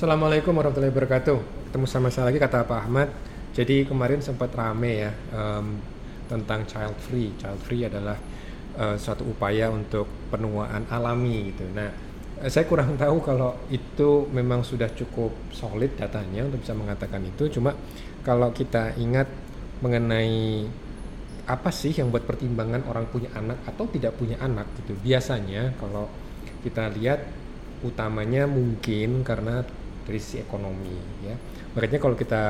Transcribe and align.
Assalamualaikum 0.00 0.56
warahmatullahi 0.56 0.96
wabarakatuh. 0.96 1.68
Ketemu 1.68 1.84
sama 1.84 2.08
saya 2.08 2.32
lagi 2.32 2.40
kata 2.40 2.64
Pak 2.64 2.88
Ahmad. 2.88 3.12
Jadi 3.52 3.84
kemarin 3.84 4.24
sempat 4.24 4.48
rame 4.56 5.04
ya 5.04 5.12
um, 5.28 5.76
tentang 6.24 6.64
child 6.64 6.96
free. 7.04 7.36
Child 7.36 7.60
free 7.60 7.84
adalah 7.84 8.16
uh, 8.80 8.96
suatu 8.96 9.28
upaya 9.28 9.68
untuk 9.68 10.08
penuaan 10.32 10.88
alami 10.88 11.52
gitu. 11.52 11.68
Nah, 11.76 11.92
eh, 12.40 12.48
saya 12.48 12.64
kurang 12.64 12.96
tahu 12.96 13.20
kalau 13.20 13.52
itu 13.68 14.24
memang 14.32 14.64
sudah 14.64 14.88
cukup 14.88 15.36
solid 15.52 15.92
datanya 16.00 16.48
untuk 16.48 16.64
bisa 16.64 16.72
mengatakan 16.72 17.20
itu. 17.20 17.60
Cuma 17.60 17.76
kalau 18.24 18.56
kita 18.56 18.96
ingat 18.96 19.28
mengenai 19.84 20.64
apa 21.44 21.68
sih 21.68 21.92
yang 21.92 22.08
buat 22.08 22.24
pertimbangan 22.24 22.88
orang 22.88 23.04
punya 23.12 23.28
anak 23.36 23.68
atau 23.68 23.84
tidak 23.92 24.16
punya 24.16 24.40
anak 24.40 24.64
gitu. 24.80 24.96
Biasanya 24.96 25.76
kalau 25.76 26.08
kita 26.64 26.88
lihat 26.88 27.20
utamanya 27.84 28.48
mungkin 28.48 29.24
karena 29.24 29.60
dari 30.10 30.18
sisi 30.18 30.42
ekonomi 30.42 31.22
ya. 31.22 31.38
Makanya 31.78 32.02
kalau 32.02 32.18
kita 32.18 32.42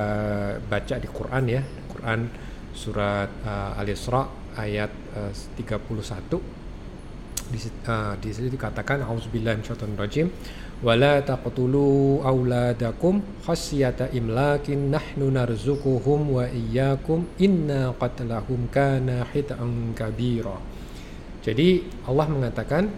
baca 0.65 0.95
di 0.97 1.09
Quran 1.13 1.45
ya, 1.45 1.61
Quran 1.93 2.33
surat 2.73 3.29
uh, 3.45 3.77
Al-Isra 3.77 4.25
ayat 4.57 4.89
uh, 5.13 5.29
31 5.61 6.41
di, 7.53 7.59
uh, 7.85 8.15
di 8.17 8.29
situ 8.31 8.49
dikatakan 8.49 9.03
auzubillahi 9.05 9.61
rajim 9.99 10.31
wala 10.81 11.21
taqtulu 11.21 12.25
auladakum 12.25 13.21
khasyata 13.45 14.09
imlakin 14.17 14.89
nahnu 14.89 15.29
narzuquhum 15.29 16.41
wa 16.41 16.49
iyyakum 16.49 17.29
inna 17.37 17.93
qatlahum 18.01 18.73
kana 18.73 19.29
hit'an 19.29 19.93
kabira. 19.93 20.57
Jadi 21.45 21.85
Allah 22.09 22.27
mengatakan 22.33 22.89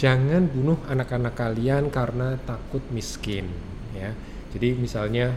jangan 0.00 0.48
bunuh 0.48 0.80
anak-anak 0.88 1.34
kalian 1.36 1.92
karena 1.92 2.40
takut 2.48 2.82
miskin 2.88 3.73
ya. 3.94 4.10
Jadi 4.54 4.78
misalnya 4.78 5.34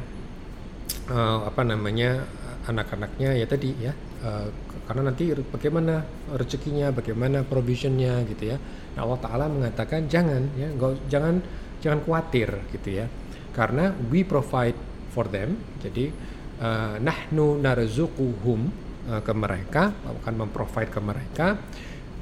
uh, 1.09 1.47
apa 1.47 1.61
namanya 1.65 2.25
anak-anaknya 2.67 3.39
ya 3.39 3.45
tadi 3.47 3.71
ya 3.79 3.95
uh, 4.21 4.47
karena 4.87 5.11
nanti 5.11 5.35
bagaimana 5.35 6.03
rezekinya 6.35 6.91
bagaimana 6.95 7.43
provisionnya 7.43 8.23
gitu 8.27 8.55
ya. 8.55 8.57
Nah 8.95 9.01
Allah 9.03 9.19
Taala 9.19 9.45
mengatakan 9.51 10.07
jangan 10.07 10.47
ya 10.55 10.67
gak, 10.75 10.91
jangan 11.11 11.35
jangan 11.83 11.99
khawatir 12.03 12.49
gitu 12.71 13.03
ya. 13.03 13.05
Karena 13.51 13.89
we 14.13 14.21
provide 14.21 14.77
for 15.11 15.25
them 15.27 15.57
jadi 15.81 16.13
uh, 16.61 16.95
nahnu 17.01 17.57
narzuquhum 17.57 18.69
uh, 19.09 19.21
ke 19.25 19.33
mereka 19.33 19.91
akan 20.05 20.33
memprovide 20.45 20.91
ke 20.93 21.01
mereka 21.01 21.47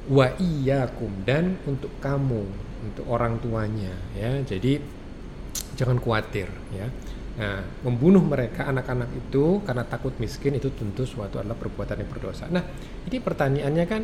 wa 0.06 0.30
iyyakum 0.38 1.26
dan 1.26 1.58
untuk 1.66 1.90
kamu 1.98 2.46
untuk 2.86 3.04
orang 3.10 3.42
tuanya 3.42 3.94
ya. 4.14 4.38
Jadi 4.46 4.78
jangan 5.76 6.00
khawatir 6.00 6.48
ya. 6.72 6.88
Nah 7.36 7.60
membunuh 7.84 8.24
mereka 8.24 8.64
anak-anak 8.66 9.12
itu 9.12 9.60
karena 9.62 9.84
takut 9.84 10.16
miskin 10.16 10.56
itu 10.56 10.72
tentu 10.72 11.04
suatu 11.04 11.36
adalah 11.36 11.54
perbuatan 11.54 12.00
yang 12.00 12.10
berdosa. 12.10 12.48
Nah 12.48 12.64
ini 13.06 13.20
pertanyaannya 13.20 13.84
kan 13.84 14.02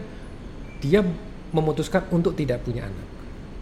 dia 0.85 1.01
memutuskan 1.53 2.07
untuk 2.13 2.37
tidak 2.37 2.61
punya 2.63 2.87
anak 2.87 3.09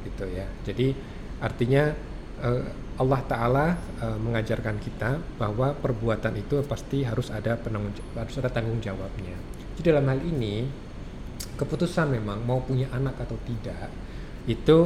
gitu 0.05 0.27
ya. 0.27 0.47
Jadi 0.67 0.91
artinya 1.39 1.95
uh, 2.43 2.63
Allah 3.01 3.21
Taala 3.25 3.67
uh, 4.03 4.19
mengajarkan 4.21 4.77
kita 4.83 5.17
bahwa 5.39 5.73
perbuatan 5.73 6.37
itu 6.37 6.61
pasti 6.67 7.07
harus 7.07 7.31
ada 7.31 7.57
penanggung 7.57 7.95
harus 8.19 8.35
ada 8.43 8.51
tanggung 8.51 8.83
jawabnya. 8.83 9.39
Jadi 9.79 9.87
dalam 9.87 10.05
hal 10.11 10.21
ini 10.21 10.67
keputusan 11.57 12.13
memang 12.13 12.43
mau 12.45 12.61
punya 12.61 12.91
anak 12.93 13.17
atau 13.23 13.37
tidak 13.47 13.89
itu 14.45 14.79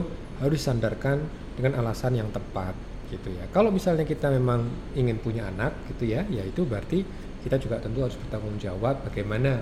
harus 0.42 0.58
disandarkan 0.60 1.22
dengan 1.54 1.78
alasan 1.82 2.18
yang 2.18 2.30
tepat 2.34 2.74
gitu 3.10 3.28
ya. 3.32 3.44
Kalau 3.50 3.68
misalnya 3.68 4.06
kita 4.06 4.30
memang 4.32 4.66
ingin 4.96 5.20
punya 5.20 5.48
anak 5.48 5.74
gitu 5.92 6.08
ya, 6.08 6.24
ya 6.28 6.42
itu 6.44 6.64
berarti 6.64 7.04
kita 7.44 7.60
juga 7.60 7.76
tentu 7.80 8.00
harus 8.00 8.16
bertanggung 8.16 8.56
jawab 8.56 9.04
bagaimana 9.04 9.60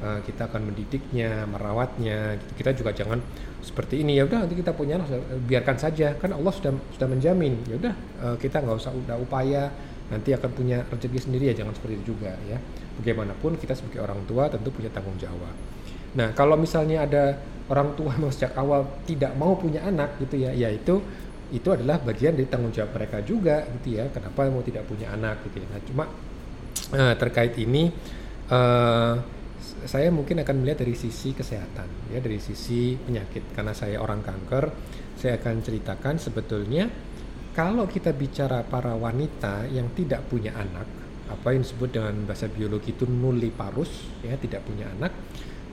uh, 0.00 0.20
kita 0.24 0.48
akan 0.48 0.72
mendidiknya, 0.72 1.44
merawatnya. 1.44 2.40
Gitu. 2.40 2.52
Kita 2.64 2.70
juga 2.72 2.90
jangan 2.96 3.20
seperti 3.60 4.00
ini 4.00 4.16
ya 4.16 4.24
udah 4.24 4.46
nanti 4.46 4.54
kita 4.54 4.72
punya 4.72 5.02
anak 5.02 5.18
biarkan 5.44 5.76
saja 5.76 6.14
kan 6.14 6.30
Allah 6.30 6.54
sudah 6.54 6.70
sudah 6.94 7.08
menjamin 7.10 7.58
ya 7.66 7.74
udah 7.74 7.94
uh, 8.22 8.36
kita 8.38 8.62
nggak 8.62 8.78
usah 8.78 8.94
udah 8.94 9.18
upaya 9.18 9.66
nanti 10.08 10.30
akan 10.32 10.50
punya 10.54 10.86
rezeki 10.88 11.18
sendiri 11.20 11.52
ya 11.52 11.54
jangan 11.58 11.76
seperti 11.76 12.00
itu 12.00 12.16
juga 12.16 12.32
ya. 12.48 12.56
Bagaimanapun 13.02 13.60
kita 13.60 13.76
sebagai 13.76 14.02
orang 14.02 14.24
tua 14.24 14.48
tentu 14.48 14.72
punya 14.72 14.88
tanggung 14.88 15.14
jawab. 15.20 15.52
Nah, 16.16 16.32
kalau 16.32 16.56
misalnya 16.56 17.04
ada 17.04 17.24
orang 17.68 17.92
tua 17.92 18.16
yang 18.20 18.32
sejak 18.32 18.56
awal 18.56 18.88
tidak 19.04 19.36
mau 19.36 19.54
punya 19.54 19.84
anak 19.84 20.16
gitu 20.22 20.40
ya, 20.40 20.50
ya 20.56 20.72
itu 21.48 21.68
adalah 21.72 21.96
bagian 22.00 22.36
dari 22.36 22.48
tanggung 22.48 22.72
jawab 22.72 22.92
mereka 22.96 23.24
juga 23.24 23.64
gitu 23.80 24.00
ya. 24.00 24.08
Kenapa 24.12 24.48
mau 24.52 24.64
tidak 24.64 24.84
punya 24.84 25.12
anak 25.12 25.44
gitu 25.48 25.64
ya. 25.64 25.66
Nah, 25.68 25.80
cuma 25.84 26.04
uh, 26.92 27.14
terkait 27.16 27.56
ini 27.56 27.88
uh, 28.52 29.14
saya 29.84 30.10
mungkin 30.10 30.42
akan 30.42 30.64
melihat 30.64 30.82
dari 30.82 30.98
sisi 30.98 31.32
kesehatan 31.32 32.12
ya, 32.12 32.18
dari 32.18 32.42
sisi 32.42 32.98
penyakit 32.98 33.54
karena 33.54 33.72
saya 33.72 34.02
orang 34.02 34.20
kanker, 34.20 34.70
saya 35.16 35.38
akan 35.38 35.62
ceritakan 35.62 36.18
sebetulnya 36.18 36.90
kalau 37.54 37.90
kita 37.90 38.14
bicara 38.14 38.62
para 38.62 38.94
wanita 38.94 39.66
yang 39.70 39.90
tidak 39.94 40.26
punya 40.30 40.54
anak, 40.54 40.86
apa 41.30 41.54
yang 41.54 41.62
disebut 41.66 41.90
dengan 41.90 42.14
bahasa 42.26 42.46
biologi 42.46 42.94
itu 42.94 43.04
nulliparous 43.06 44.22
ya, 44.24 44.34
tidak 44.38 44.64
punya 44.66 44.88
anak 44.98 45.12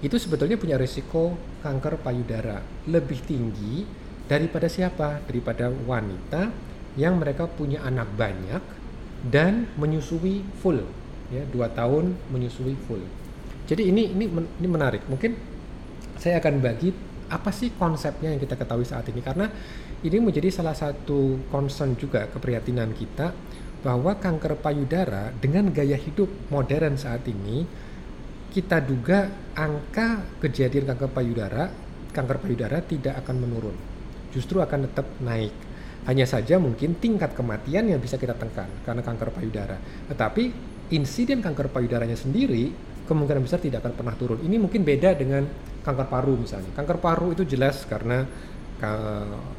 itu 0.04 0.20
sebetulnya 0.20 0.60
punya 0.60 0.76
risiko 0.76 1.34
kanker 1.64 2.04
payudara 2.04 2.60
lebih 2.92 3.26
tinggi 3.26 4.05
daripada 4.26 4.68
siapa? 4.70 5.22
Daripada 5.26 5.70
wanita 5.70 6.50
yang 6.96 7.20
mereka 7.20 7.46
punya 7.50 7.84
anak 7.84 8.08
banyak 8.16 8.64
dan 9.28 9.68
menyusui 9.76 10.46
full, 10.62 10.80
ya 11.34 11.44
dua 11.50 11.72
tahun 11.74 12.16
menyusui 12.30 12.78
full. 12.86 13.02
Jadi 13.66 13.90
ini 13.90 14.14
ini 14.14 14.26
ini 14.30 14.68
menarik. 14.70 15.04
Mungkin 15.10 15.34
saya 16.22 16.40
akan 16.40 16.62
bagi 16.62 16.94
apa 17.26 17.50
sih 17.50 17.74
konsepnya 17.74 18.30
yang 18.30 18.42
kita 18.42 18.54
ketahui 18.54 18.86
saat 18.86 19.10
ini 19.10 19.18
karena 19.22 19.50
ini 20.06 20.22
menjadi 20.22 20.54
salah 20.54 20.78
satu 20.78 21.50
concern 21.50 21.98
juga 21.98 22.30
keprihatinan 22.30 22.94
kita 22.94 23.34
bahwa 23.82 24.18
kanker 24.18 24.62
payudara 24.62 25.34
dengan 25.42 25.74
gaya 25.74 25.98
hidup 25.98 26.30
modern 26.54 26.98
saat 26.98 27.26
ini 27.26 27.66
kita 28.54 28.78
duga 28.82 29.30
angka 29.58 30.38
kejadian 30.38 30.86
kanker 30.86 31.10
payudara 31.10 31.74
kanker 32.14 32.38
payudara 32.46 32.86
tidak 32.86 33.18
akan 33.26 33.36
menurun 33.42 33.78
justru 34.36 34.60
akan 34.60 34.92
tetap 34.92 35.08
naik. 35.24 35.56
Hanya 36.06 36.28
saja 36.30 36.62
mungkin 36.62 37.00
tingkat 37.02 37.34
kematian 37.34 37.90
yang 37.90 37.98
bisa 37.98 38.20
kita 38.20 38.38
tekan 38.38 38.70
karena 38.86 39.02
kanker 39.02 39.34
payudara. 39.34 39.80
Tetapi 40.12 40.44
insiden 40.94 41.42
kanker 41.42 41.74
payudaranya 41.74 42.14
sendiri 42.14 42.70
kemungkinan 43.10 43.42
besar 43.42 43.58
tidak 43.58 43.82
akan 43.82 43.94
pernah 43.98 44.14
turun. 44.14 44.38
Ini 44.44 44.62
mungkin 44.62 44.86
beda 44.86 45.18
dengan 45.18 45.48
kanker 45.82 46.06
paru 46.06 46.38
misalnya. 46.38 46.70
Kanker 46.78 47.02
paru 47.02 47.34
itu 47.34 47.42
jelas 47.48 47.88
karena 47.90 48.22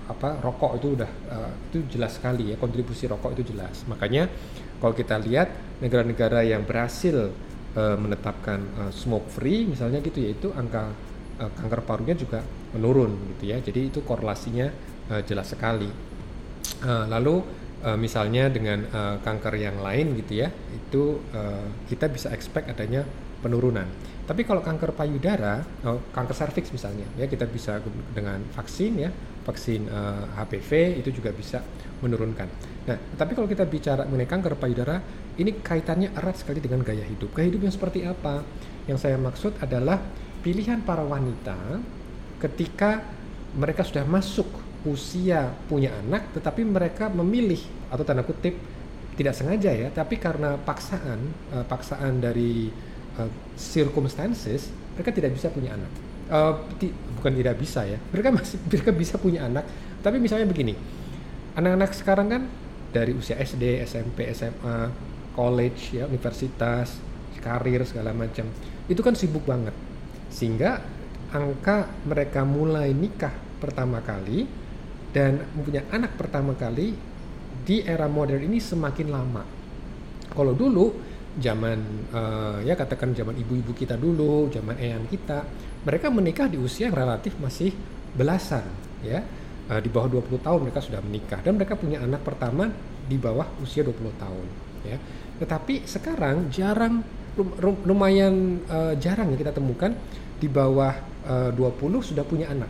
apa 0.07 0.39
rokok 0.39 0.79
itu 0.79 0.89
udah 0.93 1.11
uh, 1.33 1.53
itu 1.73 1.99
jelas 1.99 2.21
sekali 2.21 2.53
ya 2.53 2.57
kontribusi 2.61 3.09
rokok 3.11 3.35
itu 3.35 3.57
jelas. 3.57 3.83
Makanya 3.91 4.29
kalau 4.79 4.95
kita 4.95 5.19
lihat 5.19 5.51
negara-negara 5.83 6.47
yang 6.47 6.63
berhasil 6.63 7.33
uh, 7.75 7.97
menetapkan 7.99 8.61
uh, 8.77 8.93
smoke 8.93 9.27
free 9.33 9.67
misalnya 9.67 9.99
gitu 10.05 10.21
yaitu 10.21 10.53
angka 10.55 10.93
uh, 11.41 11.51
kanker 11.53 11.81
parunya 11.85 12.15
juga 12.17 12.43
menurun 12.75 13.37
gitu 13.37 13.53
ya 13.53 13.59
jadi 13.61 13.91
itu 13.93 14.01
korelasinya 14.03 14.69
uh, 15.13 15.23
jelas 15.25 15.53
sekali 15.53 15.89
uh, 16.85 17.05
lalu 17.09 17.43
uh, 17.85 17.99
misalnya 17.99 18.49
dengan 18.53 18.85
uh, 18.91 19.17
kanker 19.21 19.55
yang 19.57 19.81
lain 19.81 20.17
gitu 20.21 20.45
ya 20.45 20.49
itu 20.73 21.21
uh, 21.33 21.67
kita 21.89 22.09
bisa 22.11 22.33
expect 22.33 22.69
adanya 22.71 23.05
penurunan 23.41 23.87
tapi 24.27 24.43
kalau 24.43 24.59
kanker 24.59 24.91
payudara 24.91 25.63
oh, 25.87 26.03
kanker 26.11 26.35
serviks 26.35 26.75
misalnya 26.75 27.07
ya 27.15 27.31
kita 27.31 27.47
bisa 27.47 27.79
dengan 28.11 28.43
vaksin 28.59 28.99
ya 28.99 29.11
vaksin 29.47 29.87
uh, 29.87 30.35
HPV 30.43 30.99
itu 30.99 31.15
juga 31.15 31.31
bisa 31.31 31.63
menurunkan 32.03 32.51
nah 32.91 32.99
tapi 33.15 33.39
kalau 33.39 33.47
kita 33.47 33.63
bicara 33.63 34.03
mengenai 34.03 34.27
kanker 34.27 34.59
payudara 34.59 34.99
ini 35.37 35.61
kaitannya 35.61 36.17
erat 36.17 36.41
sekali 36.41 36.65
dengan 36.65 36.81
gaya 36.81 37.05
hidup. 37.05 37.37
Gaya 37.37 37.53
hidup 37.53 37.69
yang 37.69 37.75
seperti 37.75 38.09
apa? 38.09 38.41
Yang 38.89 38.99
saya 39.05 39.17
maksud 39.21 39.53
adalah 39.61 40.01
pilihan 40.47 40.79
para 40.87 41.03
wanita 41.03 41.59
ketika 42.39 43.03
mereka 43.59 43.83
sudah 43.83 44.07
masuk 44.07 44.47
usia 44.87 45.51
punya 45.67 45.91
anak, 46.07 46.31
tetapi 46.39 46.63
mereka 46.63 47.11
memilih 47.11 47.59
atau 47.91 48.07
tanda 48.07 48.23
kutip 48.23 48.55
tidak 49.19 49.35
sengaja 49.35 49.75
ya, 49.75 49.89
tapi 49.91 50.23
karena 50.23 50.55
paksaan, 50.55 51.19
uh, 51.51 51.67
paksaan 51.67 52.23
dari 52.23 52.71
uh, 53.19 53.27
circumstances, 53.59 54.71
mereka 54.95 55.11
tidak 55.11 55.35
bisa 55.35 55.51
punya 55.51 55.75
anak. 55.75 55.91
Uh, 56.31 56.63
bukan 57.19 57.33
tidak 57.35 57.59
bisa 57.59 57.83
ya, 57.83 57.99
mereka 58.15 58.31
masih 58.31 58.63
mereka 58.71 58.91
bisa 58.95 59.19
punya 59.19 59.51
anak, 59.51 59.67
tapi 59.99 60.23
misalnya 60.23 60.47
begini, 60.47 60.79
anak-anak 61.59 61.91
sekarang 61.91 62.29
kan 62.31 62.43
dari 62.95 63.11
usia 63.19 63.35
SD, 63.35 63.83
SMP, 63.83 64.31
SMA 64.31 64.95
college 65.35 65.99
ya 65.99 66.07
universitas 66.07 67.03
karir 67.43 67.83
segala 67.87 68.11
macam 68.11 68.49
itu 68.91 68.99
kan 69.07 69.15
sibuk 69.15 69.47
banget 69.47 69.71
sehingga 70.37 70.85
angka 71.33 72.05
mereka 72.05 72.45
mulai 72.45 72.93
nikah 72.93 73.33
pertama 73.57 74.05
kali 74.05 74.45
dan 75.17 75.41
mempunyai 75.57 75.89
anak 75.89 76.13
pertama 76.21 76.53
kali 76.53 76.93
di 77.65 77.81
era 77.81 78.05
modern 78.05 78.45
ini 78.45 78.61
semakin 78.61 79.09
lama. 79.09 79.43
Kalau 80.29 80.53
dulu 80.53 80.93
zaman 81.41 81.79
uh, 82.13 82.59
ya 82.61 82.77
katakan 82.77 83.17
zaman 83.17 83.33
ibu-ibu 83.41 83.73
kita 83.73 83.97
dulu, 83.97 84.53
zaman 84.53 84.77
eyang 84.77 85.09
kita, 85.09 85.41
mereka 85.89 86.13
menikah 86.13 86.53
di 86.53 86.61
usia 86.61 86.93
yang 86.93 86.97
relatif 87.01 87.33
masih 87.41 87.73
belasan 88.13 88.69
ya. 89.01 89.25
Uh, 89.67 89.81
di 89.81 89.89
bawah 89.89 90.21
20 90.21 90.47
tahun 90.47 90.61
mereka 90.69 90.79
sudah 90.85 91.01
menikah 91.01 91.41
dan 91.43 91.59
mereka 91.59 91.75
punya 91.75 91.99
anak 92.05 92.23
pertama 92.23 92.71
di 93.09 93.17
bawah 93.17 93.49
usia 93.65 93.81
20 93.81 94.21
tahun 94.21 94.47
ya. 94.85 95.01
Tetapi 95.41 95.89
sekarang 95.89 96.53
jarang 96.53 97.01
lumayan 97.85 98.65
uh, 98.69 98.95
jarang 98.97 99.33
ya 99.33 99.39
kita 99.39 99.53
temukan. 99.53 99.93
Di 100.37 100.53
bawah 100.53 100.93
uh, 101.25 101.51
20 101.53 102.13
sudah 102.13 102.25
punya 102.25 102.53
anak 102.53 102.69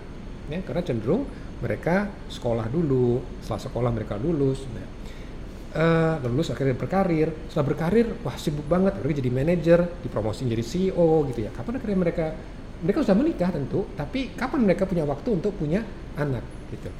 ya. 0.50 0.62
Karena 0.62 0.82
cenderung 0.82 1.26
mereka 1.62 2.10
sekolah 2.28 2.68
dulu 2.68 3.18
setelah 3.42 3.62
sekolah 3.64 3.90
mereka 3.90 4.20
lulus 4.20 4.60
nah, 4.70 4.86
uh, 5.78 6.14
lulus 6.28 6.52
akhirnya 6.52 6.76
berkarir. 6.78 7.32
Setelah 7.50 7.66
berkarir 7.72 8.06
wah 8.22 8.36
sibuk 8.38 8.66
banget. 8.66 8.98
Mereka 9.02 9.14
jadi 9.22 9.30
manajer 9.32 9.80
dipromosi 10.02 10.46
jadi 10.46 10.64
CEO 10.64 11.26
gitu 11.32 11.40
ya. 11.46 11.50
Kapan 11.54 11.80
akhirnya 11.80 11.98
mereka 11.98 12.26
mereka 12.76 12.98
sudah 13.08 13.16
menikah 13.16 13.50
tentu 13.50 13.88
tapi 13.96 14.36
kapan 14.36 14.68
mereka 14.68 14.84
punya 14.84 15.08
waktu 15.08 15.28
untuk 15.32 15.56
punya 15.56 15.80
anak 16.20 16.44
gitu. 16.68 16.90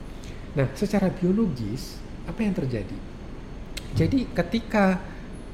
Nah 0.56 0.72
secara 0.72 1.12
biologis 1.12 2.00
apa 2.24 2.40
yang 2.42 2.54
terjadi? 2.56 2.96
Jadi 3.96 4.28
ketika 4.32 4.98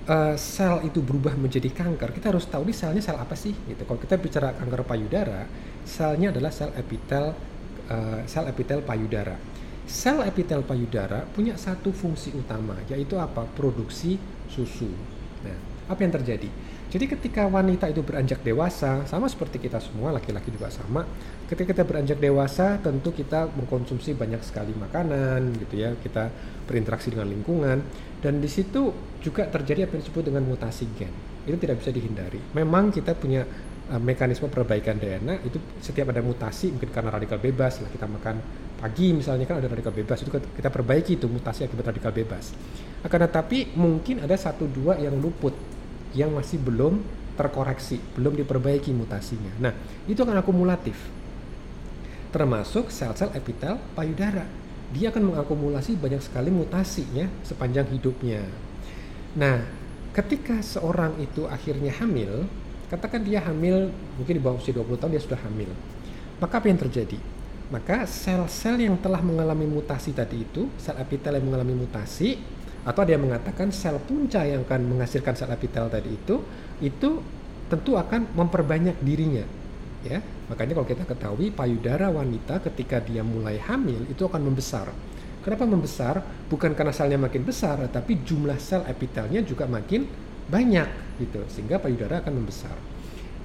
uh, 0.09 0.35
sel 0.39 0.83
itu 0.87 1.03
berubah 1.03 1.35
menjadi 1.39 1.69
kanker, 1.71 2.15
kita 2.17 2.35
harus 2.35 2.47
tahu 2.49 2.67
ini 2.67 2.75
selnya 2.75 3.03
sel 3.03 3.19
apa 3.19 3.35
sih 3.39 3.55
gitu. 3.55 3.83
Kalau 3.87 4.01
kita 4.01 4.19
bicara 4.19 4.55
kanker 4.57 4.83
payudara, 4.87 5.47
selnya 5.87 6.35
adalah 6.35 6.51
sel 6.51 6.71
epitel 6.75 7.35
uh, 7.91 8.21
sel 8.27 8.47
epitel 8.51 8.83
payudara. 8.83 9.37
Sel 9.83 10.23
epitel 10.23 10.63
payudara 10.63 11.27
punya 11.35 11.59
satu 11.59 11.91
fungsi 11.91 12.31
utama 12.33 12.79
yaitu 12.87 13.19
apa? 13.19 13.45
Produksi 13.53 14.17
susu. 14.47 14.89
Nah, 15.43 15.59
apa 15.91 16.01
yang 16.01 16.15
terjadi? 16.15 16.49
Jadi 16.93 17.09
ketika 17.09 17.49
wanita 17.49 17.89
itu 17.89 18.05
beranjak 18.05 18.45
dewasa, 18.45 19.09
sama 19.09 19.25
seperti 19.25 19.57
kita 19.57 19.81
semua, 19.81 20.13
laki-laki 20.13 20.53
juga 20.53 20.69
sama. 20.69 21.09
Ketika 21.49 21.73
kita 21.73 21.89
beranjak 21.89 22.21
dewasa, 22.21 22.77
tentu 22.85 23.17
kita 23.17 23.49
mengkonsumsi 23.49 24.13
banyak 24.13 24.45
sekali 24.45 24.77
makanan, 24.77 25.57
gitu 25.57 25.81
ya. 25.81 25.97
Kita 25.97 26.29
berinteraksi 26.69 27.09
dengan 27.09 27.33
lingkungan, 27.33 27.81
dan 28.21 28.45
di 28.45 28.49
situ 28.53 28.93
juga 29.25 29.49
terjadi 29.49 29.89
apa 29.89 29.97
yang 29.97 30.05
disebut 30.05 30.25
dengan 30.29 30.45
mutasi 30.45 30.85
gen. 30.93 31.09
Itu 31.49 31.57
tidak 31.57 31.81
bisa 31.81 31.97
dihindari. 31.97 32.37
Memang 32.53 32.93
kita 32.93 33.17
punya 33.17 33.41
uh, 33.89 33.97
mekanisme 33.97 34.53
perbaikan 34.53 35.01
DNA 35.01 35.49
itu 35.49 35.57
setiap 35.81 36.13
ada 36.13 36.21
mutasi, 36.21 36.77
mungkin 36.77 36.93
karena 36.93 37.09
radikal 37.09 37.41
bebas, 37.41 37.81
lah 37.81 37.89
kita 37.89 38.05
makan 38.05 38.37
pagi 38.85 39.17
misalnya 39.17 39.49
kan 39.49 39.63
ada 39.63 39.71
radikal 39.71 39.95
bebas 39.95 40.27
itu 40.27 40.35
kita 40.35 40.67
perbaiki 40.67 41.15
itu 41.15 41.31
mutasi 41.31 41.65
akibat 41.65 41.89
radikal 41.89 42.13
bebas. 42.13 42.53
Akan 43.01 43.23
tetapi 43.25 43.79
mungkin 43.81 44.21
ada 44.21 44.37
satu 44.37 44.69
dua 44.69 44.99
yang 45.01 45.17
luput 45.17 45.72
yang 46.13 46.33
masih 46.33 46.61
belum 46.61 47.01
terkoreksi, 47.37 47.97
belum 48.17 48.37
diperbaiki 48.37 48.93
mutasinya. 48.93 49.53
Nah, 49.59 49.73
itu 50.05 50.21
akan 50.21 50.37
akumulatif. 50.41 50.97
Termasuk 52.33 52.93
sel-sel 52.93 53.33
epitel 53.37 53.81
payudara. 53.97 54.45
Dia 54.93 55.09
akan 55.09 55.33
mengakumulasi 55.33 55.97
banyak 55.97 56.21
sekali 56.21 56.53
mutasinya 56.53 57.25
sepanjang 57.45 57.89
hidupnya. 57.89 58.45
Nah, 59.33 59.65
ketika 60.13 60.61
seorang 60.61 61.17
itu 61.17 61.49
akhirnya 61.49 61.97
hamil, 61.97 62.45
katakan 62.93 63.25
dia 63.25 63.41
hamil 63.41 63.89
mungkin 64.21 64.35
di 64.37 64.43
bawah 64.45 64.61
usia 64.61 64.77
20 64.77 65.01
tahun 65.01 65.13
dia 65.17 65.23
sudah 65.25 65.41
hamil. 65.49 65.73
Maka 66.37 66.61
apa 66.61 66.69
yang 66.69 66.77
terjadi? 66.77 67.17
Maka 67.73 68.05
sel-sel 68.05 68.85
yang 68.85 69.01
telah 69.01 69.25
mengalami 69.25 69.65
mutasi 69.65 70.13
tadi 70.13 70.45
itu, 70.45 70.69
sel 70.77 71.01
epitel 71.01 71.41
yang 71.41 71.49
mengalami 71.49 71.73
mutasi, 71.73 72.37
atau 72.83 73.01
ada 73.07 73.15
yang 73.15 73.23
mengatakan 73.23 73.71
sel 73.71 74.03
punca 74.03 74.43
yang 74.43 74.67
akan 74.67 74.91
menghasilkan 74.91 75.39
sel 75.39 75.51
epitel 75.55 75.87
tadi 75.87 76.11
itu 76.11 76.43
itu 76.83 77.11
tentu 77.71 77.95
akan 77.95 78.35
memperbanyak 78.35 78.99
dirinya 79.01 79.47
ya. 80.03 80.19
Makanya 80.51 80.73
kalau 80.77 80.89
kita 80.89 81.05
ketahui 81.07 81.49
payudara 81.55 82.11
wanita 82.13 82.61
ketika 82.61 83.01
dia 83.01 83.23
mulai 83.25 83.57
hamil 83.63 84.05
itu 84.11 84.27
akan 84.27 84.53
membesar. 84.53 84.91
Kenapa 85.43 85.67
membesar? 85.67 86.23
Bukan 86.47 86.75
karena 86.77 86.95
selnya 86.95 87.19
makin 87.19 87.43
besar 87.43 87.79
tapi 87.89 88.21
jumlah 88.23 88.59
sel 88.59 88.85
epitelnya 88.87 89.43
juga 89.43 89.65
makin 89.71 90.07
banyak 90.51 91.19
gitu. 91.23 91.41
Sehingga 91.49 91.79
payudara 91.79 92.21
akan 92.21 92.43
membesar. 92.43 92.75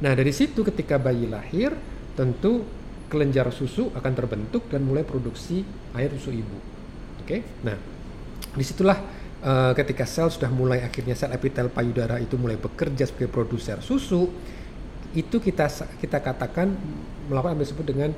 Nah 0.02 0.14
dari 0.14 0.34
situ 0.34 0.62
ketika 0.66 0.98
bayi 1.02 1.30
lahir 1.30 1.74
tentu 2.18 2.66
kelenjar 3.08 3.50
susu 3.56 3.94
akan 3.96 4.14
terbentuk 4.14 4.68
dan 4.68 4.84
mulai 4.84 5.08
produksi 5.08 5.64
air 5.96 6.12
susu 6.12 6.36
ibu. 6.36 6.58
Oke? 7.24 7.42
Nah 7.64 7.78
di 8.58 8.66
situlah 8.66 9.17
uh, 9.44 9.74
ketika 9.78 10.08
sel 10.08 10.32
sudah 10.32 10.50
mulai 10.50 10.82
akhirnya 10.82 11.14
sel 11.14 11.34
epitel 11.34 11.70
payudara 11.70 12.18
itu 12.22 12.40
mulai 12.40 12.58
bekerja 12.58 13.06
sebagai 13.06 13.30
produser 13.30 13.82
susu 13.84 14.30
itu 15.14 15.38
kita 15.42 15.68
kita 16.02 16.22
katakan 16.22 16.74
melakukan 17.28 17.58
apa 17.58 17.64
disebut 17.64 17.86
dengan 17.88 18.12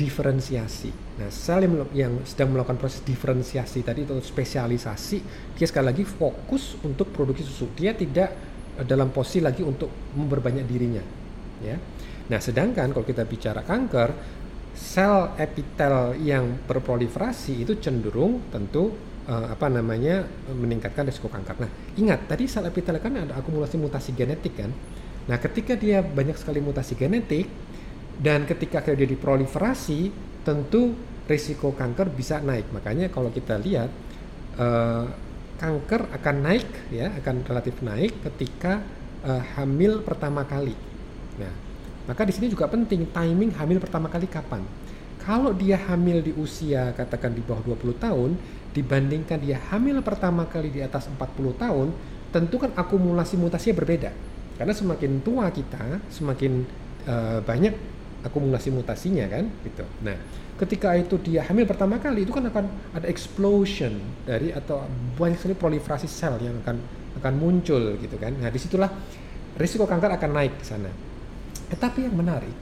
diferensiasi. 0.00 0.88
Nah, 1.20 1.28
sel 1.28 1.68
yang, 1.68 1.74
yang 1.92 2.12
sedang 2.24 2.56
melakukan 2.56 2.80
proses 2.80 3.04
diferensiasi 3.04 3.84
tadi 3.84 4.08
atau 4.08 4.16
spesialisasi, 4.16 5.18
dia 5.52 5.66
sekali 5.68 5.92
lagi 5.92 6.08
fokus 6.08 6.80
untuk 6.80 7.12
produksi 7.12 7.44
susu. 7.44 7.68
Dia 7.76 7.92
tidak 7.92 8.32
uh, 8.80 8.84
dalam 8.88 9.12
posisi 9.12 9.44
lagi 9.44 9.60
untuk 9.60 9.92
memperbanyak 10.16 10.64
dirinya, 10.64 11.04
ya. 11.60 11.76
Nah, 12.32 12.40
sedangkan 12.40 12.96
kalau 12.96 13.04
kita 13.04 13.28
bicara 13.28 13.60
kanker, 13.60 14.16
sel 14.72 15.36
epitel 15.36 16.16
yang 16.24 16.64
berproliferasi 16.64 17.60
itu 17.60 17.76
cenderung 17.76 18.48
tentu 18.48 19.09
uh, 19.28 19.52
apa 19.52 19.66
namanya 19.68 20.24
meningkatkan 20.54 21.08
risiko 21.08 21.28
kanker. 21.28 21.60
Nah, 21.60 21.70
ingat 21.98 22.30
tadi 22.30 22.46
sel 22.46 22.68
epitel 22.68 22.96
kan 23.02 23.16
ada 23.16 23.36
akumulasi 23.36 23.76
mutasi 23.76 24.16
genetik 24.16 24.56
kan. 24.56 24.70
Nah, 25.28 25.36
ketika 25.36 25.76
dia 25.76 26.00
banyak 26.00 26.38
sekali 26.38 26.62
mutasi 26.64 26.96
genetik 26.96 27.50
dan 28.20 28.48
ketika 28.48 28.80
dia 28.84 29.08
diproliferasi, 29.08 30.12
tentu 30.44 30.96
risiko 31.28 31.76
kanker 31.76 32.10
bisa 32.10 32.40
naik. 32.40 32.68
Makanya 32.72 33.12
kalau 33.12 33.28
kita 33.28 33.60
lihat 33.60 33.90
uh, 34.56 35.06
kanker 35.60 36.08
akan 36.16 36.36
naik 36.40 36.68
ya, 36.88 37.12
akan 37.20 37.44
relatif 37.44 37.78
naik 37.84 38.16
ketika 38.24 38.80
uh, 39.22 39.42
hamil 39.56 40.00
pertama 40.00 40.42
kali. 40.48 40.72
Nah, 41.36 41.52
maka 42.08 42.26
di 42.26 42.32
sini 42.34 42.50
juga 42.50 42.66
penting 42.66 43.06
timing 43.12 43.54
hamil 43.54 43.78
pertama 43.78 44.08
kali 44.08 44.26
kapan. 44.26 44.64
Kalau 45.20 45.52
dia 45.52 45.76
hamil 45.76 46.24
di 46.24 46.32
usia 46.32 46.96
katakan 46.96 47.36
di 47.36 47.44
bawah 47.44 47.60
20 47.76 47.92
tahun, 48.00 48.30
dibandingkan 48.70 49.42
dia 49.42 49.58
hamil 49.70 49.98
pertama 50.00 50.46
kali 50.46 50.70
di 50.70 50.80
atas 50.80 51.10
40 51.10 51.18
tahun, 51.58 51.88
tentu 52.30 52.56
kan 52.62 52.70
akumulasi 52.74 53.34
mutasinya 53.34 53.82
berbeda. 53.82 54.10
Karena 54.54 54.74
semakin 54.76 55.10
tua 55.24 55.50
kita, 55.50 55.98
semakin 56.12 56.62
uh, 57.08 57.40
banyak 57.42 57.74
akumulasi 58.22 58.70
mutasinya 58.70 59.26
kan, 59.26 59.48
gitu. 59.64 59.84
Nah, 60.04 60.14
ketika 60.60 60.92
itu 60.94 61.16
dia 61.18 61.40
hamil 61.48 61.64
pertama 61.64 61.96
kali 61.96 62.28
itu 62.28 62.36
kan 62.36 62.44
akan 62.44 62.68
ada 62.92 63.08
explosion 63.08 63.96
dari 64.28 64.52
atau 64.52 64.84
banyak 65.16 65.40
sekali 65.40 65.56
proliferasi 65.56 66.04
sel 66.04 66.36
yang 66.44 66.60
akan 66.60 66.76
akan 67.18 67.34
muncul 67.40 67.96
gitu 67.98 68.16
kan. 68.20 68.36
Nah, 68.36 68.52
di 68.52 68.60
situlah 68.60 68.92
risiko 69.56 69.88
kanker 69.88 70.14
akan 70.14 70.30
naik 70.30 70.60
ke 70.60 70.64
sana. 70.68 70.92
Tetapi 71.72 72.06
yang 72.06 72.14
menarik, 72.14 72.52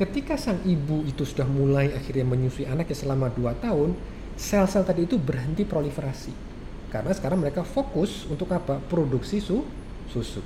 ketika 0.00 0.34
sang 0.34 0.62
ibu 0.66 1.06
itu 1.06 1.22
sudah 1.22 1.46
mulai 1.46 1.92
akhirnya 1.94 2.26
menyusui 2.26 2.66
anaknya 2.66 2.96
selama 2.96 3.30
2 3.30 3.62
tahun, 3.62 3.90
sel-sel 4.34 4.82
tadi 4.82 5.06
itu 5.06 5.16
berhenti 5.18 5.62
proliferasi 5.62 6.54
karena 6.94 7.10
sekarang 7.10 7.42
mereka 7.42 7.66
fokus 7.66 8.22
untuk 8.30 8.54
apa 8.54 8.78
produksi 8.78 9.42
su 9.42 9.66
susu. 10.06 10.38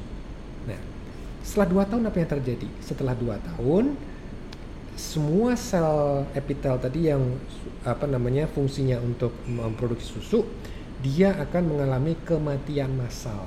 Nah, 0.64 0.80
setelah 1.44 1.68
dua 1.68 1.84
tahun 1.84 2.08
apa 2.08 2.16
yang 2.24 2.30
terjadi? 2.40 2.68
Setelah 2.80 3.12
dua 3.12 3.36
tahun, 3.36 3.92
semua 4.96 5.60
sel 5.60 6.24
epitel 6.32 6.80
tadi 6.80 7.12
yang 7.12 7.20
apa 7.84 8.08
namanya 8.08 8.48
fungsinya 8.48 8.96
untuk 9.04 9.36
memproduksi 9.44 10.08
susu, 10.08 10.48
dia 11.04 11.36
akan 11.36 11.76
mengalami 11.76 12.16
kematian 12.24 12.96
massal. 12.96 13.44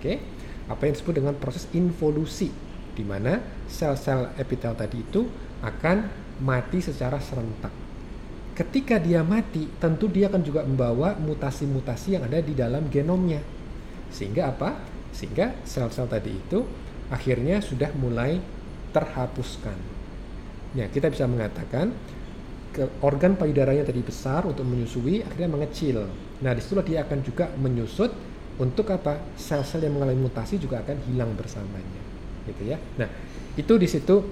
Oke, 0.00 0.24
apa 0.72 0.80
yang 0.88 0.96
disebut 0.96 1.14
dengan 1.20 1.36
proses 1.36 1.68
involusi, 1.76 2.48
di 2.96 3.04
mana 3.04 3.44
sel-sel 3.68 4.32
epitel 4.40 4.72
tadi 4.72 5.04
itu 5.04 5.28
akan 5.60 6.08
mati 6.40 6.80
secara 6.80 7.20
serentak 7.20 7.85
ketika 8.56 8.96
dia 8.96 9.20
mati, 9.20 9.68
tentu 9.76 10.08
dia 10.08 10.32
akan 10.32 10.40
juga 10.40 10.64
membawa 10.64 11.12
mutasi-mutasi 11.20 12.16
yang 12.16 12.24
ada 12.24 12.40
di 12.40 12.56
dalam 12.56 12.88
genomnya. 12.88 13.44
Sehingga 14.08 14.48
apa? 14.48 14.80
Sehingga 15.12 15.52
sel-sel 15.68 16.08
tadi 16.08 16.32
itu 16.32 16.64
akhirnya 17.12 17.60
sudah 17.60 17.92
mulai 18.00 18.40
terhapuskan. 18.96 19.76
Ya, 20.72 20.88
kita 20.88 21.12
bisa 21.12 21.28
mengatakan 21.28 21.92
ke 22.72 22.88
organ 23.04 23.36
payudaranya 23.36 23.84
tadi 23.84 24.00
besar 24.00 24.48
untuk 24.48 24.64
menyusui 24.64 25.20
akhirnya 25.20 25.52
mengecil. 25.52 26.08
Nah, 26.40 26.52
di 26.56 26.60
situlah 26.64 26.84
dia 26.84 27.04
akan 27.04 27.18
juga 27.20 27.52
menyusut 27.60 28.12
untuk 28.56 28.88
apa? 28.88 29.20
Sel-sel 29.36 29.84
yang 29.84 30.00
mengalami 30.00 30.32
mutasi 30.32 30.56
juga 30.56 30.80
akan 30.80 30.96
hilang 31.12 31.36
bersamanya. 31.36 32.02
Gitu 32.48 32.72
ya. 32.72 32.80
Nah, 32.96 33.08
itu 33.52 33.76
di 33.76 33.88
situ 33.88 34.24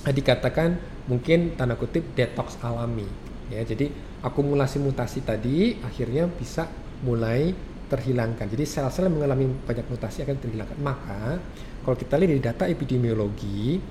dikatakan 0.00 0.80
mungkin 1.12 1.60
tanda 1.60 1.76
kutip 1.76 2.16
detox 2.16 2.56
alami 2.64 3.29
ya 3.50 3.66
jadi 3.66 3.90
akumulasi 4.22 4.78
mutasi 4.78 5.26
tadi 5.26 5.76
akhirnya 5.82 6.30
bisa 6.30 6.70
mulai 7.02 7.50
terhilangkan. 7.90 8.46
Jadi 8.46 8.62
sel-sel 8.62 9.10
yang 9.10 9.18
mengalami 9.18 9.50
banyak 9.66 9.86
mutasi 9.90 10.22
akan 10.22 10.36
terhilangkan. 10.38 10.78
Maka 10.78 11.42
kalau 11.82 11.96
kita 11.98 12.14
lihat 12.14 12.30
dari 12.30 12.42
data 12.42 12.64
epidemiologi, 12.70 13.82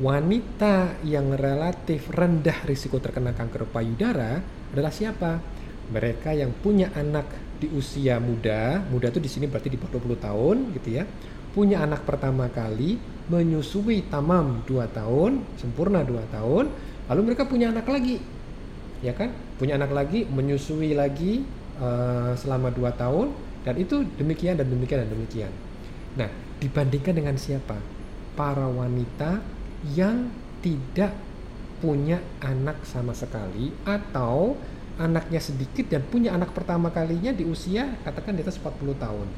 wanita 0.00 1.04
yang 1.04 1.36
relatif 1.36 2.08
rendah 2.08 2.64
risiko 2.64 2.96
terkena 2.98 3.36
kanker 3.36 3.68
payudara 3.68 4.40
adalah 4.72 4.90
siapa? 4.90 5.38
Mereka 5.92 6.32
yang 6.32 6.56
punya 6.64 6.88
anak 6.96 7.28
di 7.60 7.68
usia 7.76 8.16
muda, 8.16 8.80
muda 8.88 9.12
itu 9.12 9.20
di 9.20 9.28
sini 9.28 9.44
berarti 9.44 9.68
di 9.68 9.76
bawah 9.76 10.00
20 10.00 10.24
tahun 10.24 10.56
gitu 10.80 10.88
ya. 10.96 11.04
Punya 11.54 11.84
anak 11.84 12.02
pertama 12.02 12.50
kali, 12.50 12.98
menyusui 13.30 14.08
tamam 14.10 14.64
2 14.66 14.88
tahun, 14.90 15.44
sempurna 15.60 16.02
2 16.02 16.34
tahun, 16.34 16.64
lalu 17.12 17.20
mereka 17.30 17.46
punya 17.46 17.70
anak 17.70 17.86
lagi. 17.86 18.18
Ya 19.04 19.12
kan? 19.12 19.36
Punya 19.60 19.76
anak 19.76 19.92
lagi, 19.92 20.24
menyusui 20.24 20.96
lagi 20.96 21.44
uh, 21.76 22.32
selama 22.32 22.72
2 22.72 22.88
tahun 22.96 23.28
dan 23.68 23.76
itu 23.76 24.00
demikian 24.16 24.56
dan 24.56 24.72
demikian 24.72 25.04
dan 25.04 25.10
demikian. 25.12 25.52
Nah, 26.16 26.28
dibandingkan 26.64 27.12
dengan 27.12 27.36
siapa? 27.36 27.76
Para 28.32 28.64
wanita 28.64 29.44
yang 29.92 30.32
tidak 30.64 31.12
punya 31.84 32.16
anak 32.40 32.80
sama 32.88 33.12
sekali 33.12 33.68
atau 33.84 34.56
anaknya 34.96 35.42
sedikit 35.42 35.90
dan 35.90 36.06
punya 36.06 36.32
anak 36.32 36.54
pertama 36.54 36.88
kalinya 36.88 37.34
di 37.34 37.44
usia 37.44 37.98
katakan 38.06 38.38
di 38.38 38.40
atas 38.40 38.56
40 38.56 38.96
tahun. 38.96 39.28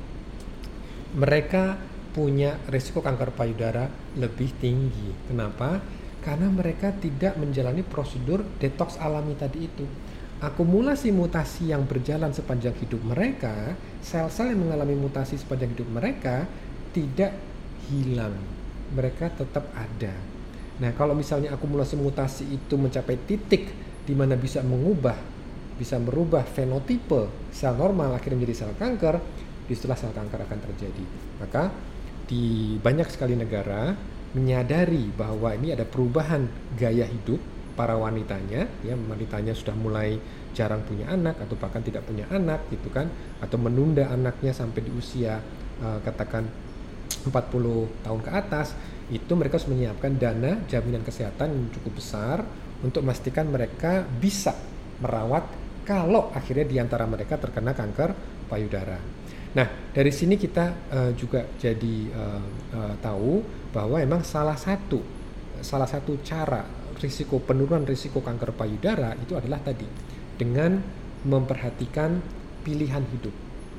Mereka 1.17 1.65
punya 2.13 2.61
risiko 2.71 3.01
kanker 3.01 3.33
payudara 3.35 3.89
lebih 4.15 4.53
tinggi. 4.63 5.13
Kenapa? 5.29 5.81
Karena 6.27 6.51
mereka 6.51 6.91
tidak 6.91 7.39
menjalani 7.39 7.87
prosedur 7.87 8.43
detox 8.59 8.99
alami 8.99 9.39
tadi 9.39 9.71
itu. 9.71 9.87
Akumulasi 10.43 11.15
mutasi 11.15 11.71
yang 11.71 11.87
berjalan 11.87 12.35
sepanjang 12.35 12.75
hidup 12.83 12.99
mereka, 13.07 13.79
sel-sel 14.03 14.51
yang 14.53 14.67
mengalami 14.67 14.99
mutasi 14.99 15.39
sepanjang 15.39 15.71
hidup 15.79 15.89
mereka 15.89 16.51
tidak 16.91 17.31
hilang. 17.87 18.35
Mereka 18.91 19.39
tetap 19.39 19.71
ada. 19.71 20.13
Nah, 20.83 20.91
kalau 20.99 21.15
misalnya 21.15 21.55
akumulasi 21.55 21.95
mutasi 21.95 22.45
itu 22.51 22.75
mencapai 22.75 23.17
titik 23.25 23.71
di 24.05 24.13
mana 24.13 24.35
bisa 24.35 24.61
mengubah 24.61 25.37
bisa 25.77 26.01
merubah 26.01 26.43
fenotipe 26.43 27.53
sel 27.53 27.77
normal 27.77 28.17
akhirnya 28.17 28.41
menjadi 28.41 28.65
sel 28.65 28.73
kanker, 28.81 29.21
di 29.69 29.73
situlah 29.77 29.97
sel 29.97 30.13
kanker 30.13 30.41
akan 30.49 30.59
terjadi. 30.73 31.05
Maka 31.41 31.69
di 32.27 32.75
banyak 32.81 33.07
sekali 33.13 33.37
negara 33.37 33.93
menyadari 34.35 35.13
bahwa 35.15 35.55
ini 35.55 35.77
ada 35.77 35.87
perubahan 35.87 36.49
gaya 36.75 37.07
hidup 37.07 37.39
para 37.77 37.95
wanitanya, 37.95 38.67
ya 38.81 38.97
wanitanya 38.97 39.53
sudah 39.53 39.77
mulai 39.77 40.17
jarang 40.57 40.81
punya 40.89 41.13
anak 41.13 41.37
atau 41.37 41.55
bahkan 41.61 41.85
tidak 41.85 42.09
punya 42.09 42.25
anak 42.33 42.65
gitu 42.73 42.89
kan, 42.89 43.07
atau 43.45 43.61
menunda 43.61 44.09
anaknya 44.09 44.57
sampai 44.57 44.81
di 44.81 44.91
usia 44.97 45.39
uh, 45.85 46.01
katakan 46.01 46.49
40 47.29 47.33
tahun 48.03 48.21
ke 48.25 48.31
atas, 48.33 48.73
itu 49.13 49.33
mereka 49.37 49.61
harus 49.61 49.71
menyiapkan 49.71 50.19
dana 50.19 50.59
jaminan 50.67 51.05
kesehatan 51.05 51.53
yang 51.53 51.69
cukup 51.77 52.01
besar 52.01 52.43
untuk 52.83 53.05
memastikan 53.05 53.47
mereka 53.47 54.03
bisa 54.03 54.57
merawat 54.99 55.47
kalau 55.87 56.35
akhirnya 56.35 56.67
di 56.67 56.77
antara 56.83 57.07
mereka 57.07 57.39
terkena 57.39 57.71
kanker 57.77 58.11
payudara. 58.51 58.99
Nah, 59.57 59.69
dari 59.97 60.13
sini 60.13 60.37
kita 60.37 60.93
uh, 60.93 61.13
juga 61.17 61.49
jadi 61.57 61.97
uh, 62.13 62.43
uh, 62.77 62.95
tahu 63.01 63.41
bahwa 63.73 63.97
memang 63.97 64.21
salah 64.21 64.57
satu 64.57 65.01
salah 65.65 65.89
satu 65.89 66.21
cara 66.21 66.61
risiko 67.01 67.41
penurunan 67.41 67.89
risiko 67.89 68.21
kanker 68.21 68.53
payudara 68.53 69.17
itu 69.17 69.33
adalah 69.33 69.57
tadi 69.65 69.89
dengan 70.37 70.77
memperhatikan 71.25 72.21
pilihan 72.61 73.01
hidup 73.17 73.33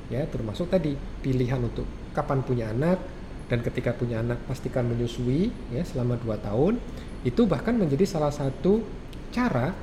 ya. 0.09 0.25
Termasuk 0.25 0.73
tadi 0.73 0.97
pilihan 0.97 1.61
untuk 1.61 1.85
kapan 2.17 2.41
punya 2.41 2.73
anak 2.73 2.97
dan 3.45 3.61
ketika 3.61 3.93
punya 3.93 4.25
anak 4.25 4.41
pastikan 4.49 4.89
menyusui 4.89 5.53
ya 5.69 5.85
selama 5.85 6.17
2 6.17 6.41
tahun. 6.41 6.81
Itu 7.21 7.45
bahkan 7.45 7.77
menjadi 7.77 8.09
salah 8.09 8.33
satu 8.33 8.81
cara 9.29 9.77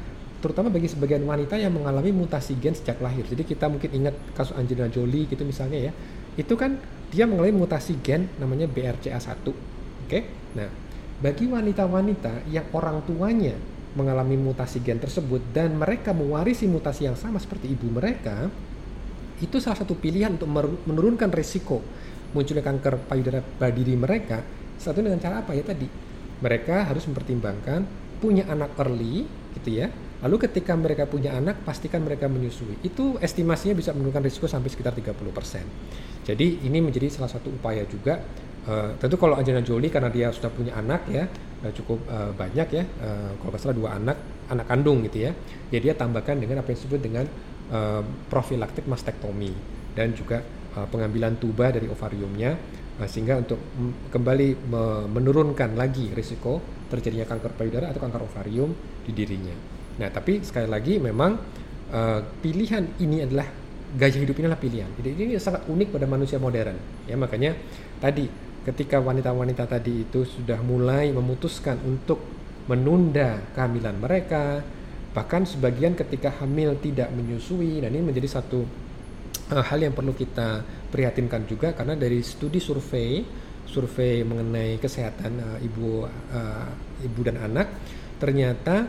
terutama 0.44 0.68
bagi 0.68 0.92
sebagian 0.92 1.24
wanita 1.24 1.56
yang 1.56 1.72
mengalami 1.72 2.12
mutasi 2.12 2.60
gen 2.60 2.76
sejak 2.76 3.00
lahir. 3.00 3.24
Jadi 3.24 3.48
kita 3.48 3.64
mungkin 3.64 3.88
ingat 3.88 4.12
kasus 4.36 4.52
Angelina 4.52 4.92
Jolie 4.92 5.24
gitu 5.24 5.40
misalnya 5.40 5.88
ya. 5.88 5.92
Itu 6.36 6.52
kan 6.60 6.76
dia 7.08 7.24
mengalami 7.24 7.64
mutasi 7.64 7.96
gen 8.04 8.28
namanya 8.36 8.68
BRCA1. 8.68 9.40
Oke. 10.04 10.20
Nah, 10.52 10.68
bagi 11.24 11.48
wanita-wanita 11.48 12.44
yang 12.52 12.68
orang 12.76 13.00
tuanya 13.08 13.56
mengalami 13.96 14.36
mutasi 14.36 14.84
gen 14.84 15.00
tersebut 15.00 15.40
dan 15.56 15.80
mereka 15.80 16.12
mewarisi 16.12 16.68
mutasi 16.68 17.08
yang 17.08 17.16
sama 17.16 17.40
seperti 17.40 17.72
ibu 17.72 17.88
mereka, 17.88 18.52
itu 19.40 19.56
salah 19.64 19.80
satu 19.80 19.96
pilihan 19.96 20.36
untuk 20.36 20.52
menurunkan 20.84 21.32
risiko 21.32 21.80
munculnya 22.36 22.66
kanker 22.66 23.08
payudara 23.08 23.40
pada 23.40 23.72
diri 23.72 23.96
mereka. 23.96 24.44
Satu 24.76 25.00
dengan 25.00 25.22
cara 25.22 25.40
apa 25.40 25.56
ya 25.56 25.64
tadi? 25.64 25.88
Mereka 26.44 26.92
harus 26.92 27.08
mempertimbangkan 27.08 27.86
punya 28.20 28.44
anak 28.50 28.76
early 28.76 29.24
gitu 29.56 29.80
ya 29.80 29.88
Lalu 30.24 30.48
ketika 30.48 30.72
mereka 30.72 31.04
punya 31.04 31.36
anak, 31.36 31.68
pastikan 31.68 32.00
mereka 32.00 32.32
menyusui. 32.32 32.80
Itu 32.80 33.20
estimasinya 33.20 33.76
bisa 33.76 33.92
menurunkan 33.92 34.24
risiko 34.24 34.48
sampai 34.48 34.72
sekitar 34.72 34.96
30%. 34.96 36.24
Jadi 36.24 36.64
ini 36.64 36.80
menjadi 36.80 37.12
salah 37.12 37.28
satu 37.28 37.52
upaya 37.52 37.84
juga. 37.84 38.24
Uh, 38.64 38.96
tentu 38.96 39.20
kalau 39.20 39.36
Angelina 39.36 39.60
Jolie 39.60 39.92
karena 39.92 40.08
dia 40.08 40.32
sudah 40.32 40.48
punya 40.48 40.72
anak 40.80 41.04
ya, 41.12 41.28
uh, 41.28 41.72
cukup 41.76 42.00
uh, 42.08 42.32
banyak 42.32 42.68
ya, 42.72 42.88
uh, 43.04 43.36
kalau 43.36 43.52
nggak 43.52 43.60
salah 43.60 43.76
dua 43.76 44.00
anak, 44.00 44.16
anak 44.48 44.64
kandung 44.64 45.04
gitu 45.04 45.28
ya. 45.28 45.36
Ya 45.68 45.78
dia 45.84 45.92
tambahkan 45.92 46.40
dengan 46.40 46.64
apa 46.64 46.72
yang 46.72 46.80
disebut 46.80 47.00
dengan 47.04 47.28
uh, 47.68 48.00
profilaktik 48.32 48.88
mastektomi 48.88 49.52
dan 49.92 50.16
juga 50.16 50.40
uh, 50.80 50.88
pengambilan 50.88 51.36
tuba 51.36 51.68
dari 51.68 51.84
ovariumnya 51.92 52.80
sehingga 52.94 53.42
untuk 53.42 53.58
kembali 54.14 54.70
menurunkan 55.10 55.74
lagi 55.74 56.14
risiko 56.14 56.62
terjadinya 56.86 57.26
kanker 57.26 57.58
payudara 57.58 57.90
atau 57.90 57.98
kanker 57.98 58.22
ovarium 58.22 58.70
di 59.02 59.10
dirinya. 59.10 59.74
Nah, 60.00 60.08
tapi 60.10 60.42
sekali 60.42 60.66
lagi 60.66 60.98
memang 60.98 61.38
uh, 61.94 62.20
pilihan 62.42 62.82
ini 62.98 63.22
adalah 63.22 63.46
gaya 63.94 64.18
hidup 64.18 64.34
ini 64.38 64.46
adalah 64.50 64.62
pilihan. 64.62 64.90
Jadi 64.98 65.08
ini 65.14 65.34
sangat 65.38 65.70
unik 65.70 65.94
pada 65.94 66.06
manusia 66.10 66.38
modern. 66.42 66.74
Ya, 67.06 67.14
makanya 67.14 67.54
tadi 68.02 68.26
ketika 68.66 68.98
wanita-wanita 68.98 69.70
tadi 69.70 70.08
itu 70.08 70.26
sudah 70.26 70.58
mulai 70.64 71.14
memutuskan 71.14 71.78
untuk 71.86 72.18
menunda 72.66 73.38
kehamilan 73.54 74.00
mereka, 74.00 74.64
bahkan 75.14 75.46
sebagian 75.46 75.94
ketika 75.94 76.32
hamil 76.42 76.74
tidak 76.82 77.12
menyusui. 77.14 77.78
Dan 77.78 77.94
ini 77.94 78.02
menjadi 78.02 78.40
satu 78.40 78.66
uh, 79.54 79.64
hal 79.64 79.78
yang 79.78 79.94
perlu 79.94 80.16
kita 80.16 80.64
prihatinkan 80.90 81.46
juga 81.46 81.74
karena 81.74 81.98
dari 81.98 82.22
studi 82.22 82.62
survei 82.62 83.22
survei 83.64 84.22
mengenai 84.22 84.78
kesehatan 84.78 85.32
uh, 85.40 85.58
ibu 85.58 86.06
uh, 86.06 86.68
ibu 87.02 87.20
dan 87.26 87.42
anak 87.42 87.66
ternyata 88.22 88.86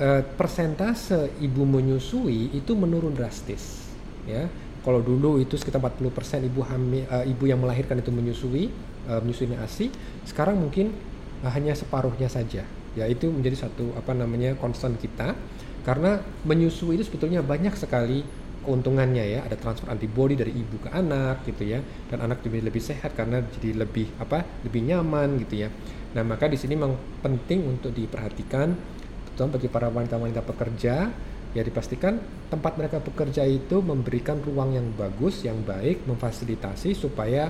uh, 0.00 0.22
persentase 0.34 1.36
ibu 1.38 1.62
menyusui 1.68 2.56
itu 2.56 2.72
menurun 2.72 3.12
drastis 3.12 3.92
ya. 4.24 4.48
Kalau 4.80 5.04
dulu 5.04 5.36
itu 5.36 5.60
sekitar 5.60 5.76
40% 5.76 6.40
ibu 6.48 6.64
hamil 6.64 7.04
uh, 7.12 7.24
ibu 7.28 7.44
yang 7.44 7.60
melahirkan 7.60 8.00
itu 8.00 8.08
menyusui 8.08 8.72
uh, 9.06 9.20
menyusui 9.20 9.52
ASI. 9.60 9.92
Sekarang 10.24 10.56
mungkin 10.56 10.96
uh, 11.44 11.52
hanya 11.52 11.76
separuhnya 11.76 12.32
saja 12.32 12.64
ya. 12.96 13.04
Itu 13.04 13.28
menjadi 13.28 13.68
satu 13.68 13.92
apa 13.94 14.16
namanya 14.16 14.56
concern 14.56 14.96
kita. 14.96 15.36
Karena 15.84 16.20
menyusui 16.44 16.96
itu 16.96 17.08
sebetulnya 17.08 17.44
banyak 17.44 17.76
sekali 17.76 18.24
keuntungannya 18.64 19.36
ya. 19.36 19.40
Ada 19.44 19.60
transfer 19.60 19.92
antibody 19.92 20.32
dari 20.32 20.56
ibu 20.56 20.80
ke 20.80 20.88
anak 20.88 21.44
gitu 21.44 21.76
ya. 21.76 21.84
Dan 22.08 22.24
anak 22.24 22.40
jadi 22.40 22.64
lebih 22.64 22.80
sehat 22.80 23.12
karena 23.12 23.44
jadi 23.60 23.84
lebih 23.84 24.08
apa 24.16 24.64
lebih 24.64 24.80
nyaman 24.80 25.44
gitu 25.44 25.60
ya. 25.60 25.68
Nah 26.16 26.24
maka 26.24 26.48
di 26.48 26.56
sini 26.56 26.72
memang 26.72 26.96
penting 27.20 27.68
untuk 27.68 27.92
diperhatikan 27.92 28.99
terutama 29.40 29.56
bagi 29.56 29.72
para 29.72 29.88
wanita-wanita 29.88 30.44
pekerja 30.44 31.08
ya 31.56 31.62
dipastikan 31.64 32.20
tempat 32.52 32.76
mereka 32.76 33.00
bekerja 33.00 33.48
itu 33.48 33.80
memberikan 33.80 34.36
ruang 34.36 34.76
yang 34.76 34.84
bagus, 35.00 35.48
yang 35.48 35.64
baik, 35.64 36.04
memfasilitasi 36.04 36.92
supaya 36.92 37.48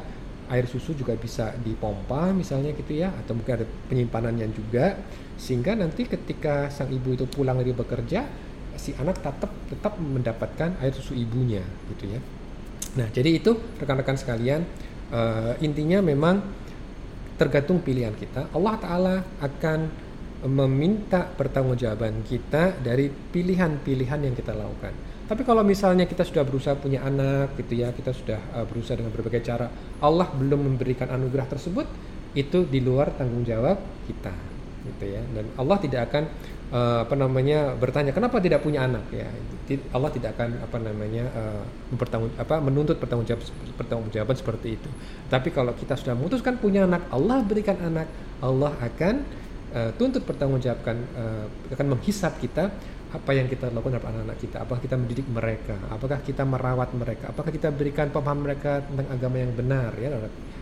air 0.55 0.71
susu 0.71 0.95
juga 0.95 1.19
bisa 1.19 1.51
dipompa 1.59 2.31
misalnya 2.31 2.79
gitu 2.79 2.95
ya 2.95 3.11
atau 3.11 3.35
mungkin 3.35 3.59
ada 3.59 3.67
penyimpanannya 3.91 4.55
juga 4.55 5.03
sehingga 5.35 5.75
nanti 5.75 6.07
ketika 6.07 6.71
sang 6.71 6.95
ibu 6.95 7.11
itu 7.11 7.27
pulang 7.27 7.59
dari 7.59 7.75
bekerja 7.75 8.23
si 8.79 8.95
anak 8.95 9.19
tetap 9.19 9.51
tetap 9.51 9.99
mendapatkan 9.99 10.79
air 10.79 10.95
susu 10.95 11.19
ibunya 11.19 11.67
gitu 11.91 12.07
ya. 12.07 12.23
Nah, 13.03 13.11
jadi 13.11 13.35
itu 13.35 13.59
rekan-rekan 13.83 14.15
sekalian 14.15 14.63
uh, 15.11 15.59
intinya 15.59 15.99
memang 15.99 16.39
tergantung 17.35 17.83
pilihan 17.83 18.15
kita. 18.15 18.47
Allah 18.55 18.79
taala 18.79 19.17
akan 19.43 20.10
meminta 20.47 21.29
pertanggungjawaban 21.29 22.25
kita 22.25 22.81
dari 22.81 23.11
pilihan-pilihan 23.11 24.21
yang 24.25 24.35
kita 24.37 24.57
lakukan. 24.57 24.93
Tapi 25.29 25.47
kalau 25.47 25.63
misalnya 25.63 26.11
kita 26.11 26.27
sudah 26.27 26.43
berusaha 26.43 26.75
punya 26.75 27.07
anak 27.07 27.55
gitu 27.61 27.79
ya, 27.79 27.95
kita 27.95 28.11
sudah 28.11 28.41
uh, 28.57 28.67
berusaha 28.67 28.99
dengan 28.99 29.15
berbagai 29.15 29.47
cara, 29.47 29.71
Allah 30.03 30.27
belum 30.33 30.75
memberikan 30.75 31.07
anugerah 31.07 31.47
tersebut, 31.47 31.87
itu 32.35 32.67
di 32.67 32.83
luar 32.83 33.15
tanggung 33.15 33.47
jawab 33.47 33.79
kita 34.11 34.35
gitu 34.91 35.05
ya. 35.07 35.23
Dan 35.31 35.55
Allah 35.55 35.77
tidak 35.79 36.11
akan 36.11 36.25
uh, 36.75 36.99
apa 37.05 37.15
namanya 37.19 37.75
bertanya 37.77 38.15
kenapa 38.15 38.39
tidak 38.39 38.63
punya 38.65 38.87
anak 38.87 39.05
ya 39.11 39.27
Allah 39.95 40.11
tidak 40.11 40.35
akan 40.35 40.51
apa 40.67 40.79
namanya 40.83 41.25
uh, 41.31 41.63
apa 42.39 42.59
menuntut 42.59 42.99
pertanggungjawab 42.99 43.43
pertanggungjawaban 43.79 44.37
seperti 44.39 44.79
itu 44.79 44.91
tapi 45.31 45.55
kalau 45.55 45.75
kita 45.79 45.95
sudah 45.95 46.15
memutuskan 46.19 46.59
punya 46.59 46.87
anak 46.87 47.07
Allah 47.11 47.43
berikan 47.47 47.79
anak 47.79 48.11
Allah 48.43 48.75
akan 48.83 49.23
uh, 49.75 49.91
tuntut 49.97 50.23
pertanggungjawabkan 50.25 50.97
uh, 51.17 51.45
akan 51.75 51.87
menghisap 51.97 52.39
kita 52.43 52.71
apa 53.11 53.31
yang 53.35 53.51
kita 53.51 53.75
lakukan 53.75 53.99
terhadap 53.99 54.07
anak-anak 54.07 54.39
kita 54.39 54.57
apakah 54.63 54.81
kita 54.83 54.95
mendidik 54.95 55.27
mereka 55.27 55.75
apakah 55.91 56.23
kita 56.23 56.47
merawat 56.47 56.95
mereka 56.95 57.35
apakah 57.35 57.51
kita 57.51 57.75
berikan 57.75 58.07
pemahaman 58.15 58.55
mereka 58.55 58.87
tentang 58.87 59.09
agama 59.11 59.37
yang 59.43 59.51
benar 59.51 59.91
ya 59.99 60.15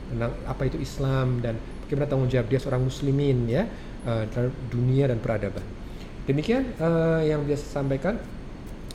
tentang 0.08 0.32
apa 0.48 0.62
itu 0.64 0.80
Islam 0.80 1.44
dan 1.44 1.60
bagaimana 1.84 2.08
tanggung 2.08 2.32
jawab 2.32 2.48
dia 2.48 2.56
seorang 2.56 2.80
muslimin 2.80 3.44
ya 3.52 3.68
uh, 4.08 4.24
dalam 4.32 4.52
dunia 4.72 5.12
dan 5.12 5.20
peradaban 5.20 5.78
Demikian 6.28 6.76
uh, 6.76 7.24
yang 7.24 7.40
bisa 7.48 7.64
sampaikan. 7.64 8.20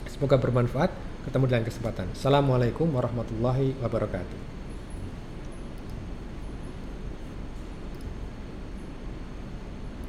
Semoga 0.06 0.38
bermanfaat. 0.38 0.94
Ketemu 1.26 1.44
di 1.50 1.52
lain 1.58 1.66
kesempatan. 1.66 2.06
Assalamualaikum 2.14 2.86
warahmatullahi 2.94 3.74
wabarakatuh. 3.82 4.53